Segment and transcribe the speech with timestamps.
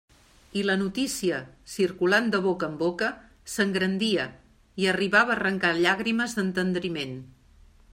[0.59, 1.41] I la notícia,
[1.73, 3.11] circulant de boca en boca,
[3.57, 4.27] s'engrandia,
[4.85, 7.19] i arribava a arrancar llàgrimes d'entendriment.